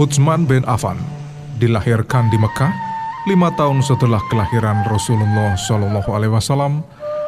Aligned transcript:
Utsman 0.00 0.48
bin 0.48 0.64
Affan 0.64 0.96
dilahirkan 1.60 2.32
di 2.32 2.40
Mekah 2.40 2.72
lima 3.28 3.52
tahun 3.52 3.84
setelah 3.84 4.16
kelahiran 4.32 4.80
Rasulullah 4.88 5.52
Shallallahu 5.60 6.08
Alaihi 6.16 6.32
Wasallam 6.32 6.80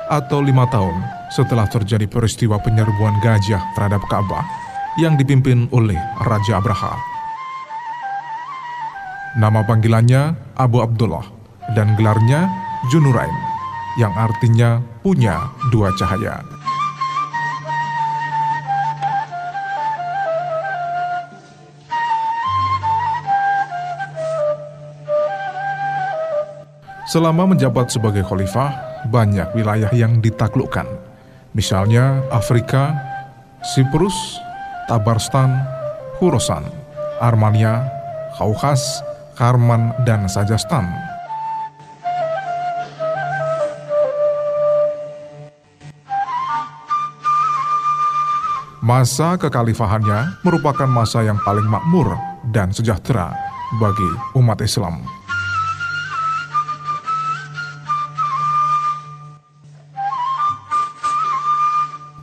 atau 0.09 0.41
lima 0.41 0.65
tahun 0.73 0.97
setelah 1.29 1.69
terjadi 1.69 2.09
peristiwa 2.09 2.57
penyerbuan 2.65 3.21
gajah 3.21 3.61
terhadap 3.77 4.01
Ka'bah 4.09 4.49
yang 4.97 5.21
dipimpin 5.21 5.69
oleh 5.69 6.01
Raja 6.25 6.65
Abraha. 6.65 6.97
Nama 9.37 9.69
panggilannya 9.69 10.57
Abu 10.57 10.81
Abdullah 10.81 11.29
dan 11.77 11.93
gelarnya 12.01 12.49
Junurain 12.89 13.37
yang 14.01 14.17
artinya 14.17 14.81
punya 15.05 15.53
dua 15.69 15.93
cahaya. 16.01 16.41
Selama 27.13 27.45
menjabat 27.45 27.93
sebagai 27.93 28.25
khalifah, 28.25 28.73
banyak 29.13 29.53
wilayah 29.53 29.93
yang 29.93 30.25
ditaklukkan. 30.25 30.89
Misalnya 31.53 32.25
Afrika, 32.33 32.97
Siprus, 33.61 34.41
Tabarstan, 34.89 35.61
Hurosan, 36.17 36.65
Armania, 37.21 37.85
Kaukas, 38.41 39.05
Karman, 39.37 39.93
dan 40.09 40.25
Sajastan. 40.25 40.89
Masa 48.81 49.37
kekhalifahannya 49.37 50.41
merupakan 50.49 50.89
masa 50.89 51.29
yang 51.29 51.37
paling 51.45 51.69
makmur 51.69 52.17
dan 52.57 52.73
sejahtera 52.73 53.37
bagi 53.77 54.09
umat 54.33 54.65
Islam. 54.65 55.22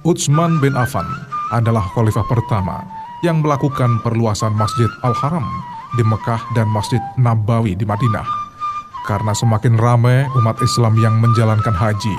Utsman 0.10 0.58
bin 0.58 0.74
Affan 0.74 1.06
adalah 1.54 1.86
khalifah 1.94 2.26
pertama 2.26 2.82
yang 3.22 3.46
melakukan 3.46 4.02
perluasan 4.02 4.58
Masjid 4.58 4.90
Al-Haram 5.06 5.46
di 5.94 6.02
Mekah 6.02 6.42
dan 6.58 6.66
Masjid 6.74 6.98
Nabawi 7.14 7.78
di 7.78 7.86
Madinah. 7.86 8.26
Karena 9.06 9.38
semakin 9.38 9.78
ramai 9.78 10.26
umat 10.34 10.58
Islam 10.66 10.98
yang 10.98 11.22
menjalankan 11.22 11.78
haji. 11.78 12.18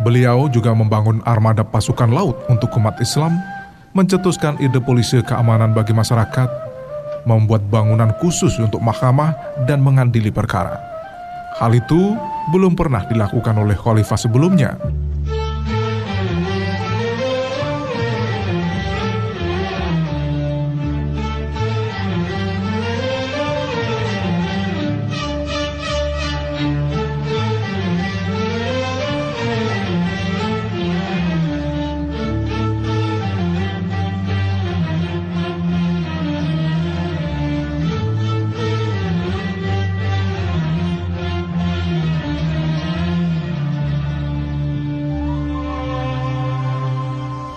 Beliau 0.00 0.48
juga 0.48 0.72
membangun 0.72 1.20
armada 1.28 1.68
pasukan 1.68 2.08
laut 2.08 2.40
untuk 2.48 2.72
umat 2.80 2.96
Islam, 2.96 3.36
mencetuskan 3.92 4.56
ide 4.56 4.80
polisi 4.80 5.20
keamanan 5.20 5.76
bagi 5.76 5.92
masyarakat, 5.92 6.67
membuat 7.28 7.68
bangunan 7.68 8.08
khusus 8.16 8.56
untuk 8.56 8.80
mahkamah 8.80 9.36
dan 9.68 9.84
mengadili 9.84 10.32
perkara. 10.32 10.80
Hal 11.60 11.76
itu 11.76 12.16
belum 12.48 12.72
pernah 12.72 13.04
dilakukan 13.04 13.52
oleh 13.60 13.76
khalifah 13.76 14.16
sebelumnya. 14.16 14.80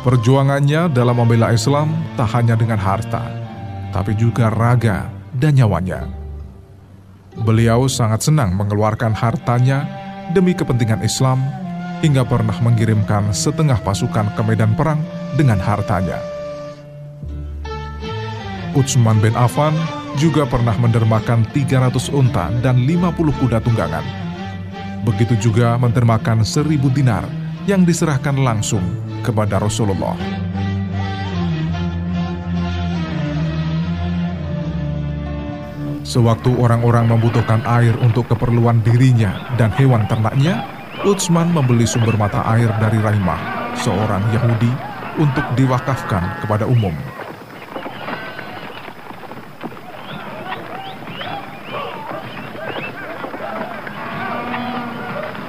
Perjuangannya 0.01 0.89
dalam 0.89 1.13
membela 1.13 1.53
Islam 1.53 1.93
tak 2.17 2.33
hanya 2.33 2.57
dengan 2.57 2.81
harta, 2.81 3.21
tapi 3.93 4.17
juga 4.17 4.49
raga 4.49 5.05
dan 5.37 5.53
nyawanya. 5.53 6.09
Beliau 7.45 7.85
sangat 7.85 8.25
senang 8.25 8.57
mengeluarkan 8.57 9.13
hartanya 9.13 9.85
demi 10.33 10.57
kepentingan 10.57 11.05
Islam 11.05 11.37
hingga 12.01 12.25
pernah 12.25 12.57
mengirimkan 12.65 13.29
setengah 13.29 13.77
pasukan 13.85 14.33
ke 14.33 14.41
medan 14.41 14.73
perang 14.73 15.05
dengan 15.37 15.61
hartanya. 15.61 16.17
Utsman 18.73 19.21
bin 19.21 19.37
Affan 19.37 19.77
juga 20.17 20.49
pernah 20.49 20.73
mendermakan 20.81 21.45
300 21.53 21.93
unta 22.09 22.49
dan 22.65 22.89
50 22.89 23.37
kuda 23.37 23.61
tunggangan. 23.61 24.03
Begitu 25.05 25.37
juga 25.37 25.77
mendermakan 25.77 26.41
1000 26.41 26.89
dinar 26.89 27.29
yang 27.69 27.85
diserahkan 27.85 28.37
langsung 28.37 28.81
kepada 29.21 29.61
Rasulullah. 29.61 30.17
Sewaktu 36.01 36.51
orang-orang 36.59 37.07
membutuhkan 37.07 37.63
air 37.63 37.95
untuk 38.03 38.27
keperluan 38.27 38.83
dirinya 38.83 39.55
dan 39.55 39.71
hewan 39.79 40.03
ternaknya, 40.11 40.65
Utsman 41.07 41.49
membeli 41.55 41.87
sumber 41.87 42.19
mata 42.19 42.43
air 42.51 42.67
dari 42.83 42.99
Raimah, 42.99 43.71
seorang 43.79 44.21
Yahudi, 44.35 44.71
untuk 45.15 45.45
diwakafkan 45.55 46.43
kepada 46.43 46.67
umum. 46.67 46.93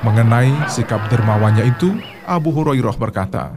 Mengenai 0.03 0.51
sikap 0.67 0.99
dermawannya 1.15 1.71
itu, 1.71 1.95
Abu 2.27 2.51
Hurairah 2.51 2.99
berkata, 2.99 3.55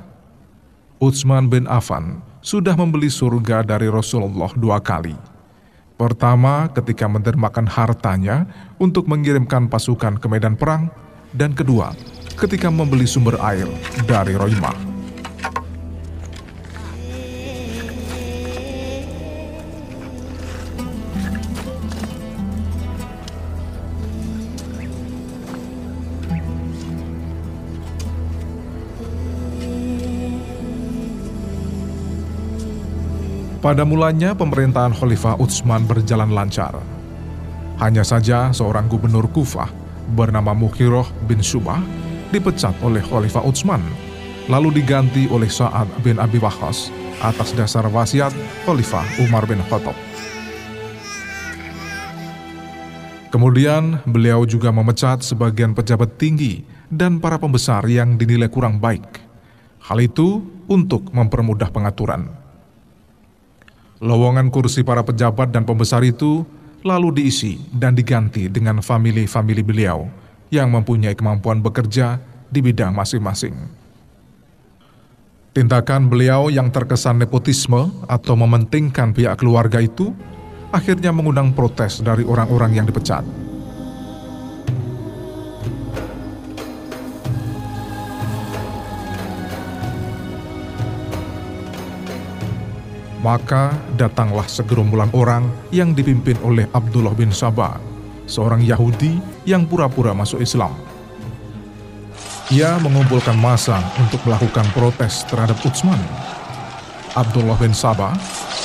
Utsman 1.02 1.50
bin 1.50 1.66
Affan 1.66 2.22
sudah 2.46 2.78
membeli 2.78 3.10
surga 3.10 3.66
dari 3.66 3.90
Rasulullah 3.90 4.54
dua 4.54 4.78
kali. 4.78 5.18
Pertama 5.98 6.70
ketika 6.70 7.10
mendermakan 7.10 7.66
hartanya 7.66 8.46
untuk 8.78 9.10
mengirimkan 9.10 9.66
pasukan 9.66 10.22
ke 10.22 10.28
medan 10.30 10.54
perang, 10.54 10.94
dan 11.34 11.58
kedua 11.58 11.98
ketika 12.38 12.70
membeli 12.70 13.10
sumber 13.10 13.42
air 13.42 13.66
dari 14.06 14.38
Roimah. 14.38 14.85
Pada 33.66 33.82
mulanya 33.82 34.38
pemerintahan 34.38 34.94
Khalifah 34.94 35.42
Utsman 35.42 35.90
berjalan 35.90 36.30
lancar. 36.30 36.78
Hanya 37.82 38.06
saja 38.06 38.54
seorang 38.54 38.86
gubernur 38.86 39.26
Kufah 39.26 39.74
bernama 40.14 40.54
Mukhiroh 40.54 41.10
bin 41.26 41.42
Subah 41.42 41.82
dipecat 42.30 42.78
oleh 42.86 43.02
Khalifah 43.02 43.42
Utsman, 43.42 43.82
lalu 44.54 44.70
diganti 44.70 45.26
oleh 45.34 45.50
Sa'ad 45.50 45.90
bin 46.06 46.22
Abi 46.22 46.38
Waqqas 46.38 46.94
atas 47.26 47.58
dasar 47.58 47.90
wasiat 47.90 48.38
Khalifah 48.70 49.26
Umar 49.26 49.50
bin 49.50 49.58
Khattab. 49.66 49.98
Kemudian 53.34 53.98
beliau 54.06 54.46
juga 54.46 54.70
memecat 54.70 55.26
sebagian 55.26 55.74
pejabat 55.74 56.22
tinggi 56.22 56.62
dan 56.94 57.18
para 57.18 57.42
pembesar 57.42 57.82
yang 57.90 58.14
dinilai 58.14 58.46
kurang 58.46 58.78
baik. 58.78 59.26
Hal 59.90 59.98
itu 60.06 60.46
untuk 60.70 61.10
mempermudah 61.10 61.74
pengaturan. 61.74 62.45
Lowongan 64.06 64.54
kursi 64.54 64.86
para 64.86 65.02
pejabat 65.02 65.50
dan 65.50 65.66
pembesar 65.66 66.06
itu 66.06 66.46
lalu 66.86 67.26
diisi 67.26 67.58
dan 67.74 67.98
diganti 67.98 68.46
dengan 68.46 68.78
famili-famili 68.78 69.66
beliau 69.66 70.06
yang 70.54 70.70
mempunyai 70.70 71.18
kemampuan 71.18 71.58
bekerja 71.58 72.22
di 72.46 72.62
bidang 72.62 72.94
masing-masing. 72.94 73.58
Tindakan 75.58 76.06
beliau 76.06 76.54
yang 76.54 76.70
terkesan 76.70 77.18
nepotisme 77.18 77.90
atau 78.06 78.38
mementingkan 78.38 79.10
pihak 79.10 79.42
keluarga 79.42 79.82
itu 79.82 80.14
akhirnya 80.70 81.10
mengundang 81.10 81.58
protes 81.58 82.06
dari 82.06 82.22
orang-orang 82.22 82.78
yang 82.78 82.86
dipecat. 82.86 83.26
Maka 93.26 93.74
datanglah 93.98 94.46
segerombolan 94.46 95.10
orang 95.18 95.50
yang 95.74 95.98
dipimpin 95.98 96.38
oleh 96.46 96.70
Abdullah 96.70 97.18
bin 97.18 97.34
Sabah 97.34 97.82
seorang 98.30 98.62
Yahudi 98.62 99.18
yang 99.50 99.66
pura-pura 99.66 100.14
masuk 100.14 100.46
Islam. 100.46 100.78
Ia 102.54 102.78
mengumpulkan 102.78 103.34
massa 103.34 103.82
untuk 103.98 104.22
melakukan 104.30 104.70
protes 104.78 105.26
terhadap 105.26 105.58
Utsman. 105.66 105.98
Abdullah 107.18 107.58
bin 107.58 107.74
Sabah 107.74 108.14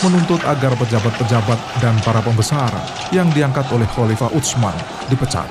menuntut 0.05 0.45
agar 0.45 0.77
pejabat-pejabat 0.77 1.81
dan 1.81 1.97
para 2.05 2.21
pembesar 2.21 2.69
yang 3.17 3.33
diangkat 3.33 3.65
oleh 3.73 3.89
Khalifah 3.89 4.29
Utsman 4.37 4.77
dipecat. 5.09 5.49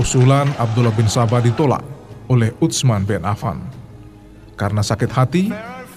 Usulan 0.00 0.48
Abdullah 0.56 0.96
bin 0.96 1.04
Sabah 1.04 1.44
ditolak 1.44 1.84
oleh 2.32 2.48
Utsman 2.64 3.04
bin 3.04 3.20
Affan. 3.28 3.60
Karena 4.56 4.80
sakit 4.80 5.10
hati, 5.12 5.52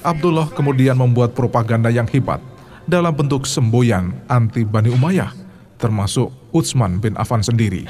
Abdullah 0.05 0.53
kemudian 0.53 0.93
membuat 0.93 1.33
propaganda 1.33 1.89
yang 1.89 2.05
hebat 2.13 2.37
dalam 2.85 3.09
bentuk 3.17 3.49
semboyan 3.49 4.13
anti 4.29 4.61
Bani 4.61 4.93
Umayyah, 4.93 5.33
termasuk 5.81 6.29
Utsman 6.53 7.01
bin 7.01 7.17
Affan 7.17 7.41
sendiri. 7.41 7.89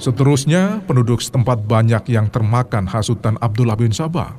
Seterusnya, 0.00 0.80
penduduk 0.88 1.20
setempat 1.20 1.60
banyak 1.66 2.08
yang 2.08 2.32
termakan 2.32 2.88
hasutan 2.88 3.36
Abdullah 3.36 3.76
bin 3.76 3.92
Sabah. 3.92 4.32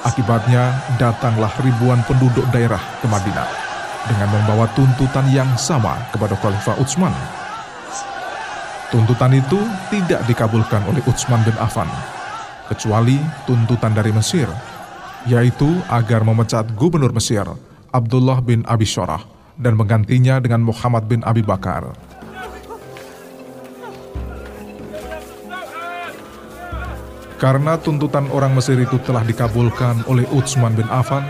Akibatnya, 0.00 0.80
datanglah 0.96 1.52
ribuan 1.60 2.00
penduduk 2.08 2.48
daerah 2.48 2.80
ke 3.02 3.06
Madinah 3.10 3.50
dengan 4.08 4.28
membawa 4.32 4.64
tuntutan 4.72 5.28
yang 5.28 5.50
sama 5.60 6.00
kepada 6.14 6.34
Khalifah 6.40 6.80
Utsman 6.80 7.12
Tuntutan 8.92 9.32
itu 9.32 9.56
tidak 9.88 10.20
dikabulkan 10.28 10.84
oleh 10.84 11.00
Utsman 11.08 11.40
bin 11.48 11.56
Affan, 11.56 11.88
kecuali 12.68 13.16
tuntutan 13.48 13.96
dari 13.96 14.12
Mesir, 14.12 14.44
yaitu 15.24 15.80
agar 15.88 16.20
memecat 16.20 16.68
gubernur 16.76 17.08
Mesir, 17.08 17.48
Abdullah 17.88 18.44
bin 18.44 18.60
Abi 18.68 18.84
Shorah, 18.84 19.24
dan 19.56 19.80
menggantinya 19.80 20.44
dengan 20.44 20.60
Muhammad 20.60 21.08
bin 21.08 21.24
Abi 21.24 21.40
Bakar. 21.40 21.88
Karena 27.40 27.80
tuntutan 27.80 28.28
orang 28.28 28.52
Mesir 28.52 28.76
itu 28.76 29.00
telah 29.08 29.24
dikabulkan 29.24 30.04
oleh 30.04 30.28
Utsman 30.36 30.76
bin 30.76 30.86
Affan, 30.92 31.24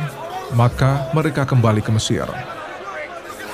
maka 0.58 1.14
mereka 1.14 1.46
kembali 1.46 1.78
ke 1.78 1.94
Mesir. 1.94 2.26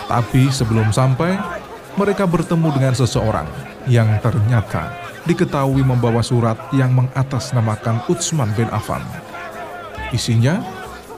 Tapi 0.08 0.48
sebelum 0.48 0.88
sampai, 0.96 1.57
mereka 1.98 2.30
bertemu 2.30 2.70
dengan 2.70 2.94
seseorang 2.94 3.50
yang 3.90 4.06
ternyata 4.22 4.94
diketahui 5.26 5.82
membawa 5.82 6.22
surat 6.22 6.54
yang 6.70 6.94
mengatasnamakan 6.94 8.06
Utsman 8.06 8.54
bin 8.54 8.70
Affan. 8.70 9.02
Isinya, 10.14 10.62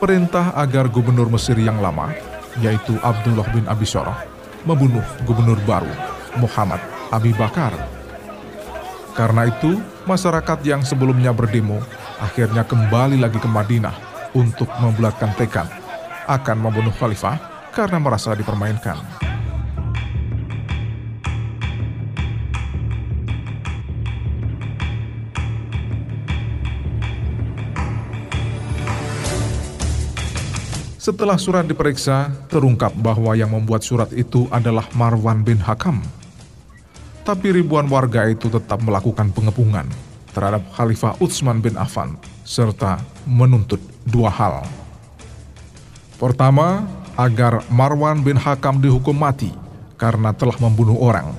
perintah 0.01 0.57
agar 0.57 0.89
gubernur 0.89 1.29
Mesir 1.29 1.61
yang 1.61 1.79
lama, 1.85 2.11
yaitu 2.65 2.97
Abdullah 3.05 3.45
bin 3.53 3.69
Abi 3.69 3.85
Syarah, 3.85 4.25
membunuh 4.65 5.05
gubernur 5.29 5.61
baru, 5.69 5.93
Muhammad 6.41 6.81
Abi 7.13 7.37
Bakar. 7.37 7.77
Karena 9.13 9.53
itu, 9.53 9.77
masyarakat 10.09 10.65
yang 10.65 10.81
sebelumnya 10.81 11.37
berdemo 11.37 11.77
akhirnya 12.19 12.65
kembali 12.65 13.21
lagi 13.21 13.37
ke 13.37 13.47
Madinah 13.47 13.95
untuk 14.33 14.73
membulatkan 14.81 15.37
tekad 15.37 15.69
akan 16.25 16.57
membunuh 16.57 16.95
khalifah 16.97 17.37
karena 17.71 18.01
merasa 18.01 18.33
dipermainkan. 18.33 19.30
Setelah 31.01 31.41
surat 31.41 31.65
diperiksa, 31.65 32.29
terungkap 32.53 32.93
bahwa 32.93 33.33
yang 33.33 33.57
membuat 33.57 33.81
surat 33.81 34.13
itu 34.13 34.45
adalah 34.53 34.85
Marwan 34.93 35.41
bin 35.41 35.57
Hakam. 35.57 36.05
Tapi 37.25 37.57
ribuan 37.57 37.89
warga 37.89 38.29
itu 38.29 38.53
tetap 38.53 38.85
melakukan 38.85 39.33
pengepungan 39.33 39.89
terhadap 40.37 40.61
Khalifah 40.77 41.17
Utsman 41.17 41.65
bin 41.65 41.81
Affan 41.81 42.21
serta 42.45 43.01
menuntut 43.25 43.81
dua 44.05 44.29
hal. 44.29 44.61
Pertama, 46.21 46.85
agar 47.17 47.65
Marwan 47.73 48.21
bin 48.21 48.37
Hakam 48.37 48.85
dihukum 48.85 49.17
mati 49.17 49.57
karena 49.97 50.37
telah 50.37 50.61
membunuh 50.61 51.01
orang. 51.01 51.33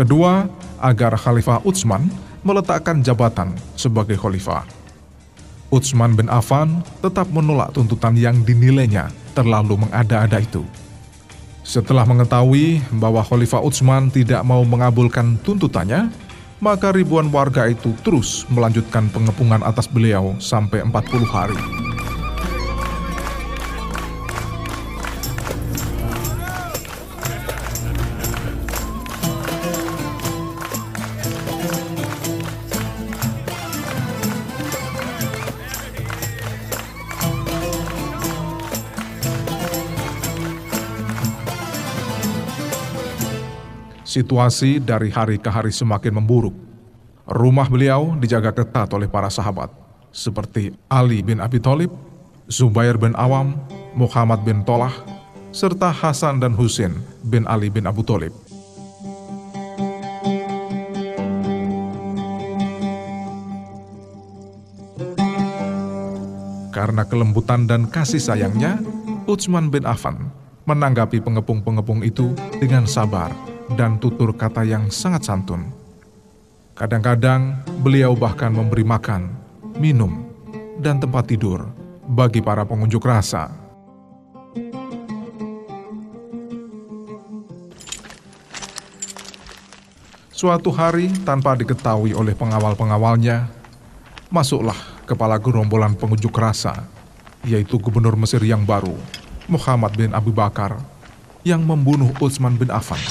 Kedua, 0.00 0.48
agar 0.80 1.12
Khalifah 1.12 1.60
Utsman 1.60 2.08
meletakkan 2.40 3.04
jabatan 3.04 3.52
sebagai 3.76 4.16
khalifah. 4.16 4.77
Utsman 5.68 6.16
bin 6.16 6.32
Affan 6.32 6.80
tetap 7.04 7.28
menolak 7.28 7.76
tuntutan 7.76 8.16
yang 8.16 8.40
dinilainya 8.40 9.12
terlalu 9.36 9.76
mengada-ada 9.84 10.40
itu. 10.40 10.64
Setelah 11.60 12.08
mengetahui 12.08 12.80
bahwa 12.96 13.20
Khalifah 13.20 13.60
Utsman 13.60 14.08
tidak 14.08 14.40
mau 14.48 14.64
mengabulkan 14.64 15.36
tuntutannya, 15.44 16.08
maka 16.64 16.88
ribuan 16.96 17.28
warga 17.28 17.68
itu 17.68 17.92
terus 18.00 18.48
melanjutkan 18.48 19.12
pengepungan 19.12 19.60
atas 19.60 19.84
beliau 19.84 20.32
sampai 20.40 20.80
40 20.80 21.28
hari. 21.28 21.87
Situasi 44.08 44.80
dari 44.80 45.12
hari 45.12 45.36
ke 45.36 45.52
hari 45.52 45.68
semakin 45.68 46.16
memburuk. 46.16 46.56
Rumah 47.28 47.68
beliau 47.68 48.16
dijaga 48.16 48.56
ketat 48.56 48.88
oleh 48.96 49.04
para 49.04 49.28
sahabat, 49.28 49.68
seperti 50.08 50.72
Ali 50.88 51.20
bin 51.20 51.44
Abi 51.44 51.60
Thalib, 51.60 51.92
Zubair 52.48 52.96
bin 52.96 53.12
Awam, 53.12 53.52
Muhammad 53.92 54.48
bin 54.48 54.64
Tolah, 54.64 54.96
serta 55.52 55.92
Hasan 55.92 56.40
dan 56.40 56.56
Husin 56.56 56.96
bin 57.20 57.44
Ali 57.44 57.68
bin 57.68 57.84
Abu 57.84 58.00
Thalib. 58.00 58.32
Karena 66.72 67.04
kelembutan 67.04 67.68
dan 67.68 67.84
kasih 67.92 68.24
sayangnya, 68.24 68.80
Utsman 69.28 69.68
bin 69.68 69.84
Affan 69.84 70.32
menanggapi 70.64 71.20
pengepung-pengepung 71.20 72.00
itu 72.00 72.32
dengan 72.56 72.88
sabar 72.88 73.47
dan 73.76 74.00
tutur 74.00 74.32
kata 74.32 74.64
yang 74.64 74.88
sangat 74.88 75.28
santun. 75.28 75.68
Kadang-kadang 76.78 77.66
beliau 77.82 78.14
bahkan 78.14 78.54
memberi 78.54 78.86
makan, 78.86 79.34
minum, 79.76 80.30
dan 80.78 81.02
tempat 81.02 81.26
tidur 81.26 81.66
bagi 82.06 82.38
para 82.38 82.62
pengunjuk 82.62 83.02
rasa. 83.02 83.50
Suatu 90.30 90.70
hari, 90.70 91.10
tanpa 91.26 91.58
diketahui 91.58 92.14
oleh 92.14 92.30
pengawal-pengawalnya, 92.30 93.50
masuklah 94.30 94.78
kepala 95.02 95.34
gerombolan 95.34 95.98
pengunjuk 95.98 96.30
rasa, 96.30 96.86
yaitu 97.42 97.74
gubernur 97.74 98.14
Mesir 98.14 98.38
yang 98.46 98.62
baru, 98.62 98.94
Muhammad 99.50 99.98
bin 99.98 100.14
Abu 100.14 100.30
Bakar, 100.30 100.78
yang 101.42 101.66
membunuh 101.66 102.14
Utsman 102.22 102.54
bin 102.54 102.70
Affan 102.70 103.02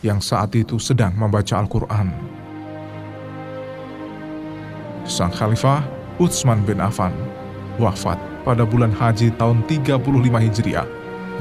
yang 0.00 0.20
saat 0.20 0.52
itu 0.56 0.80
sedang 0.80 1.12
membaca 1.16 1.60
Al-Quran. 1.60 2.08
Sang 5.04 5.32
Khalifah 5.32 5.84
Utsman 6.20 6.64
bin 6.64 6.80
Affan 6.80 7.12
wafat 7.80 8.16
pada 8.44 8.64
bulan 8.64 8.92
Haji 8.92 9.32
tahun 9.36 9.64
35 9.68 10.00
Hijriah 10.20 10.88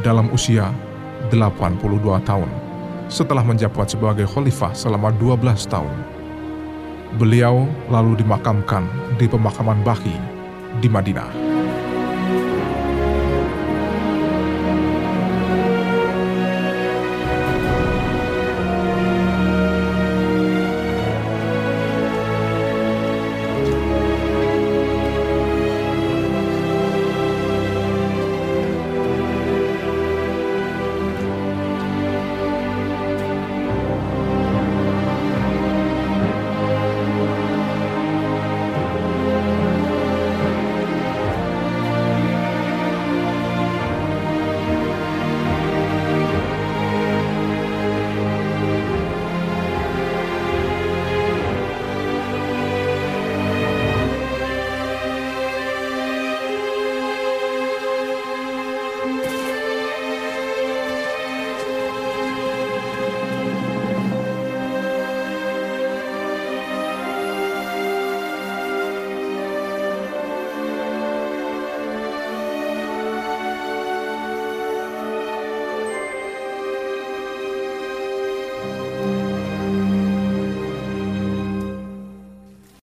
dalam 0.04 0.32
usia 0.32 0.72
82 1.32 1.84
tahun 2.24 2.50
setelah 3.10 3.44
menjabat 3.44 3.90
sebagai 3.92 4.30
khalifah 4.30 4.72
selama 4.72 5.12
12 5.18 5.66
tahun. 5.68 5.92
Beliau 7.18 7.66
lalu 7.90 8.22
dimakamkan 8.22 8.86
di 9.18 9.26
pemakaman 9.26 9.82
Baki 9.82 10.14
di 10.78 10.88
Madinah. 10.88 11.49